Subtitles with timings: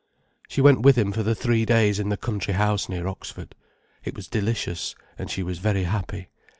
[0.47, 3.53] She went with him for the three days in the country house near Oxford.
[4.03, 6.29] It was delicious, and she was very happy.